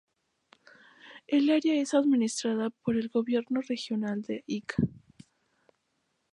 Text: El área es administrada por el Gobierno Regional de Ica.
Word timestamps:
El 1.27 1.51
área 1.51 1.79
es 1.79 1.93
administrada 1.93 2.71
por 2.71 2.97
el 2.97 3.09
Gobierno 3.09 3.61
Regional 3.61 4.23
de 4.23 4.43
Ica. 4.47 4.77